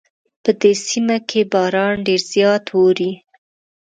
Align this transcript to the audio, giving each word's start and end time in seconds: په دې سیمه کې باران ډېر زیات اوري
په 0.43 0.51
دې 0.61 0.73
سیمه 0.87 1.17
کې 1.29 1.41
باران 1.53 1.95
ډېر 2.07 2.21
زیات 2.33 2.65
اوري 2.75 3.11